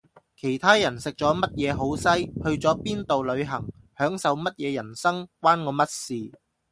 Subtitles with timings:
[0.35, 3.63] 其他人食咗乜嘢好西去咗邊度旅行
[3.95, 6.31] 享受乜嘢人生關我乜事